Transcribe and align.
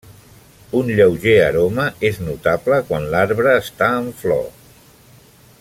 Un 0.79 0.87
lleuger 0.99 1.35
aroma 1.49 1.85
és 2.11 2.19
notable 2.29 2.81
quan 2.89 3.07
l'arbre 3.15 3.55
està 3.63 3.95
en 4.03 4.13
flor. 4.23 4.47